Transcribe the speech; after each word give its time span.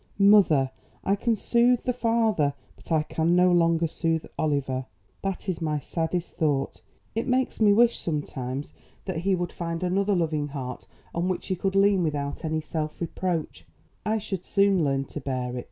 "Mother, 0.17 0.71
I 1.03 1.15
can 1.15 1.35
soothe 1.35 1.83
the 1.83 1.93
father, 1.93 2.55
but 2.75 2.91
I 2.91 3.03
can 3.03 3.35
no 3.35 3.51
longer 3.51 3.85
soothe 3.85 4.25
Oliver. 4.35 4.87
That 5.21 5.47
is 5.47 5.61
my 5.61 5.77
saddest 5.77 6.33
thought. 6.37 6.81
It 7.13 7.27
makes 7.27 7.61
me 7.61 7.71
wish, 7.71 7.99
sometimes, 7.99 8.73
that 9.05 9.17
he 9.17 9.35
would 9.35 9.51
find 9.51 9.83
another 9.83 10.15
loving 10.15 10.47
heart 10.47 10.87
on 11.13 11.27
which 11.27 11.45
he 11.49 11.55
could 11.55 11.75
lean 11.75 12.01
without 12.01 12.43
any 12.43 12.61
self 12.61 12.99
reproach. 12.99 13.67
I 14.03 14.17
should 14.17 14.43
soon 14.43 14.83
learn 14.83 15.05
to 15.05 15.19
bear 15.21 15.55
it. 15.55 15.59